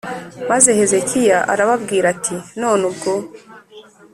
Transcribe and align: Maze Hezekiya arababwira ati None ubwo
Maze 0.49 0.69
Hezekiya 0.79 1.39
arababwira 1.53 2.05
ati 2.15 2.35
None 2.61 2.81
ubwo 2.89 3.11